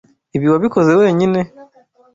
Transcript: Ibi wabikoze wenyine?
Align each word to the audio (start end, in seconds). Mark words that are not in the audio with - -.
Ibi 0.35 0.47
wabikoze 0.53 0.91
wenyine? 1.01 1.39